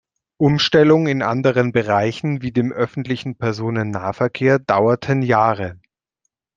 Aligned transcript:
Umstellungen 0.37 1.05
in 1.05 1.21
anderen 1.21 1.73
Bereichen 1.73 2.41
wie 2.41 2.51
dem 2.51 2.71
öffentlichen 2.71 3.35
Personennahverkehr 3.35 4.57
dauerten 4.57 5.21
Jahre. 5.21 5.77